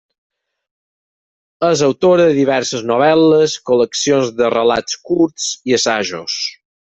És 1.67 1.83
autora 1.89 2.25
de 2.31 2.35
diverses 2.39 2.83
novel·les, 2.93 3.59
col·leccions 3.71 4.33
de 4.43 4.53
relats 4.57 5.01
curts 5.11 5.51
i 5.73 5.77
assajos. 5.83 6.39